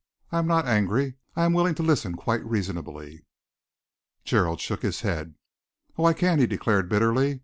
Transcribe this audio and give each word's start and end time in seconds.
I 0.31 0.39
am 0.39 0.47
not 0.47 0.65
angry. 0.67 1.13
I 1.35 1.45
am 1.45 1.53
willing 1.53 1.75
to 1.75 1.83
listen 1.83 2.13
quite 2.15 2.43
reasonably." 2.43 3.23
Gerald 4.25 4.59
shook 4.59 4.81
his 4.81 5.01
head. 5.01 5.35
"Oh, 5.95 6.05
I 6.05 6.13
can't!" 6.13 6.41
he 6.41 6.47
declared 6.47 6.89
bitterly. 6.89 7.39